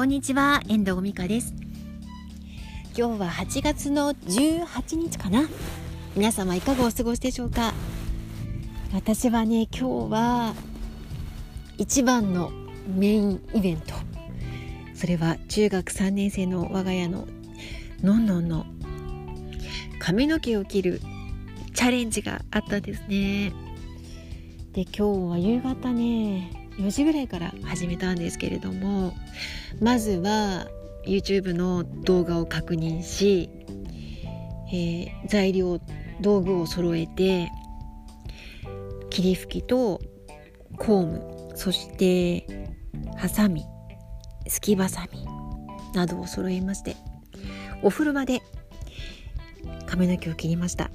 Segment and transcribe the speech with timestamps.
[0.00, 1.52] こんにちは、遠藤美香です。
[2.96, 5.46] 今日は8月の18日かな。
[6.16, 7.74] 皆様いかがお過ごしでしょうか。
[8.94, 10.54] 私はね、今日は
[11.76, 12.50] 一番の
[12.96, 13.92] メインイベント。
[14.94, 17.28] それは中学3年生の我が家の
[18.02, 18.64] のんのんの
[19.98, 21.02] 髪の毛を切る
[21.74, 23.52] チャレンジがあったんですね。
[24.72, 29.14] で今日は夕方ね4時ぐらいから始めたんですけれども
[29.80, 30.66] まずは
[31.06, 33.50] YouTube の動画を確認し、
[34.72, 35.80] えー、材料
[36.20, 37.50] 道具を揃えて
[39.10, 40.00] 霧吹きと
[40.78, 42.68] コームそして
[43.16, 43.64] ハサミ
[44.46, 45.26] すきばさみ
[45.94, 46.96] などを揃えまして
[47.82, 48.42] お風呂場で
[49.86, 50.90] 髪の毛を切りました。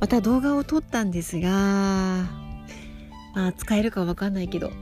[0.00, 4.72] また動画を撮ったんですがまあ使えるかわかんないけど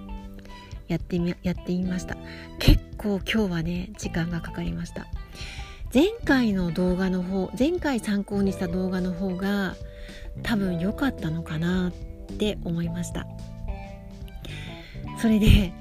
[0.89, 2.17] やってみやってみました。
[2.59, 5.07] 結構今日はね時間がかかりました。
[5.93, 9.75] 前回の動画の方前回参考にした動画の方が
[10.43, 11.93] 多分良かったのかなっ
[12.37, 13.27] て思いました。
[15.21, 15.73] それで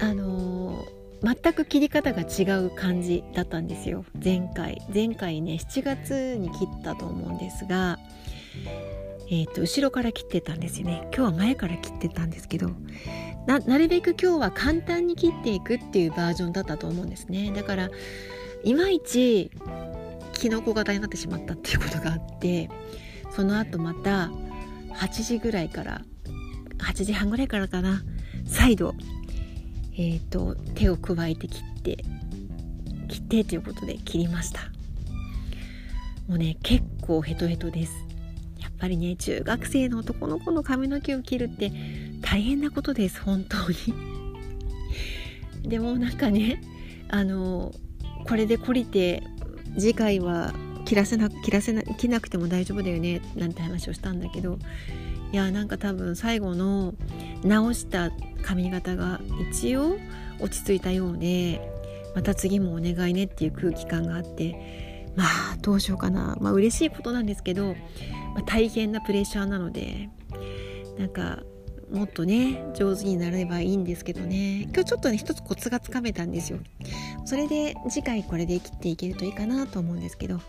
[0.00, 4.04] あのー、全く切り方が違う感じだったんですよ。
[4.22, 4.80] 前回。
[4.92, 7.98] 前回ね7月に切ったと思うんですが
[9.30, 11.02] えーと、と後ろから切ってたんですよね。
[11.14, 12.70] 今日は前から切ってたんですけど
[13.48, 17.50] ななるべく今日は簡単に切っていくっていうバージョンだったと思うんですね。
[17.50, 17.88] だから
[18.62, 19.50] いまいち
[20.34, 22.68] キノコ型になってしまったっていうことがあって
[23.30, 24.30] その後また
[24.92, 26.02] 8時ぐらいから
[26.76, 28.02] 8時半ぐらいからかな
[28.46, 28.94] 再度、
[29.94, 32.04] えーと、と手を加えて切って
[33.08, 34.60] 切ってということで切りました。
[36.28, 37.94] もうね結構ヘトヘトです。
[38.58, 41.72] やっぱりね中学生の男の子の髪の毛を切るって
[42.30, 43.76] 大変なことです本当に。
[45.66, 46.62] でもなんかね
[47.08, 47.72] あの
[48.26, 49.22] これで懲りて
[49.78, 50.52] 次回は
[50.84, 54.58] 切らせな切らせな切なくても大丈夫だよねなんて話をしたんだけど
[55.32, 56.94] いやなんか多分最後の
[57.44, 58.10] 直した
[58.42, 59.20] 髪型が
[59.50, 59.98] 一応
[60.38, 61.60] 落ち着いたようで
[62.14, 66.36] また次もお願いねっていう空気感があってまあどうしようかな。
[66.40, 67.74] まあ嬉しいことなんですけど、
[68.34, 70.10] まあ、大変なプレッシャーなので
[70.98, 71.42] なんか
[71.90, 74.62] もっとね上手になればいいんですけどね。
[74.64, 76.58] 今日ちょっとね一つコツがつかめたんですよ。
[77.24, 80.40] それで次回これで切っていけるといいかなと思うんですけど。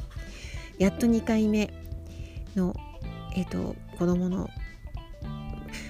[0.79, 1.69] やっと2回目
[2.55, 2.73] の
[3.35, 4.47] えっ、ー、と子供の、ま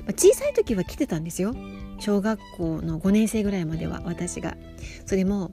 [0.09, 1.55] あ、小さい時は来てたんですよ。
[1.99, 4.57] 小学校の5年生ぐらいまでは私が。
[5.05, 5.51] それも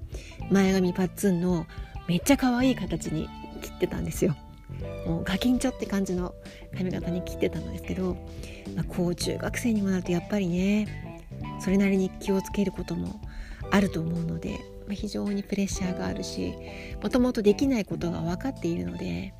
[0.51, 1.67] 前髪パッツンの
[2.09, 3.29] めっちゃ可愛い形に
[3.61, 4.35] 切ってたんですよ。
[5.07, 6.35] もうガキンチョって感じの
[6.77, 8.17] 髪型に切ってたんですけど、
[8.75, 11.23] まあ、高中学生にもなるとやっぱりね
[11.61, 13.21] それなりに気をつけることも
[13.71, 16.55] あると思うので、まあ、非常にプレッシャーがあるし
[17.03, 19.35] もともとできないことが分かっているので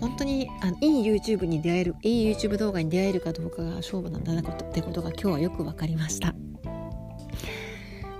[0.00, 6.34] 本当にあのいい YouTube に出会えるいい YouTube 動画に出会えるかどうかが勝負なんだなってことが今日はよく分かりました、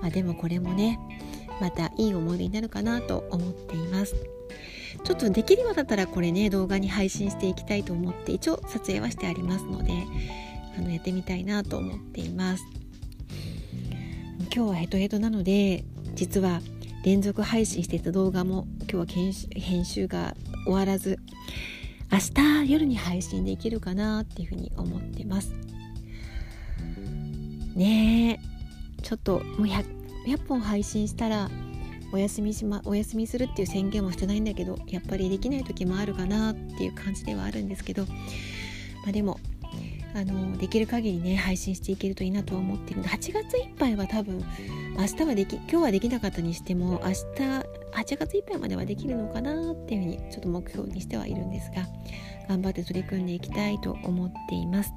[0.01, 0.99] まあ、でもこれもね
[1.61, 4.15] またいい思い出になるかなと思っています。
[5.05, 9.93] ちょっとできるようだったらこれね動画に配信していきたいと思って一応撮影はしてありますので
[10.77, 12.65] あのやってみたいなと思っています。
[14.55, 15.85] 今日はヘトヘトなので
[16.15, 16.61] 実は
[17.05, 20.35] 連続配信してた動画も今日は編集が
[20.65, 21.19] 終わらず
[22.11, 22.19] 明
[22.65, 25.53] 日夜に配信できるかなっていうふうに思ってます。
[27.75, 29.85] ねえちょっともう 100,
[30.27, 31.49] 100本配信したら
[32.13, 39.39] お休みしまお休みするっていう宣言もしてないんだけどやっぱりできない時もあるかなっていう感じではあるんですけど、まあ、でも
[40.15, 44.43] あのできる限りね配信していけるといいなと思ってるので8月いっぱいは多分
[44.97, 47.17] 明日はでき今日はできなかったにしても明日
[47.93, 51.87] 8月いっぱいまではできるのかなっていうふうにちょっと目標にしてはいるんですが
[52.49, 54.93] 頑張って取り組んでいきたいと思っています。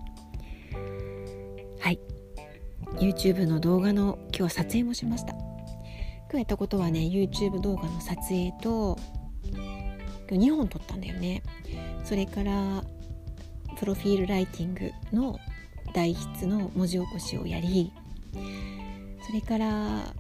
[1.79, 1.99] はい。
[2.97, 5.35] YouTube の動画の今日は撮影もしました。
[6.31, 8.97] 今日やったことはね YouTube 動画の撮影と
[10.29, 11.43] 今日2本撮ったんだよね。
[12.05, 12.83] それから
[13.77, 15.39] プロフィールライティングの
[15.93, 17.91] 代筆の文字起こしをやり
[19.25, 20.13] それから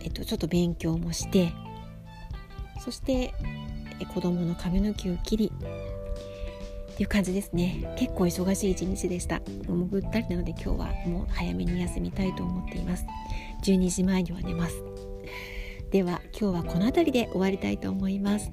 [0.00, 1.52] えっとちょっと勉強もして
[2.80, 3.34] そして
[4.14, 5.52] 子供の髪の毛を切り
[7.02, 7.94] いう感じですね。
[7.96, 9.40] 結構忙しい一日でした。
[9.68, 13.06] もうぐったりなので今日はもう早めに休みたいと思っています。
[13.62, 14.82] 12時前には寝ます。
[15.90, 18.50] では今日はこの辺りで終わりたいと思います。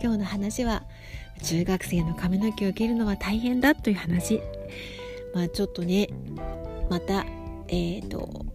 [0.00, 0.84] 今日の話は
[1.42, 4.40] 中学生の髪の毛を切るのは大変だという話。
[5.34, 6.08] まあちょっとね
[6.88, 7.26] また
[7.68, 8.46] えっ、ー、と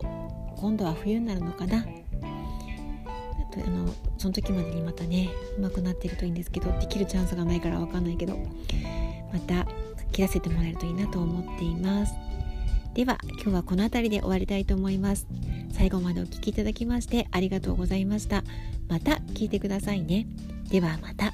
[0.57, 1.85] 今度は冬になるのかな。
[3.51, 8.35] とあのその時までにまたねうまくなってるといいんですけどできるチャンスがないから分かんないけど。
[9.31, 9.67] また
[10.11, 12.13] 切らせてもらえるといいなと思っています。
[12.93, 15.27] では今日はこの辺りで終わりたいと思います。
[15.71, 18.43] 最後までお聴きいただきましてありがとうございました。
[18.87, 20.25] また聞いてくださいね。
[20.69, 21.33] ではまた。